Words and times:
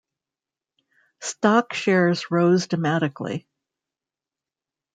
Stock 1.21 1.73
shares 1.75 2.31
rose 2.31 2.65
dramatically. 2.65 3.47